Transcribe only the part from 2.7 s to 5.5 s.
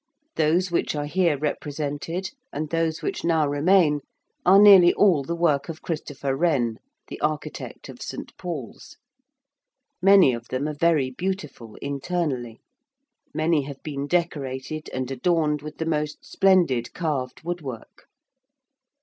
those which now remain are nearly all the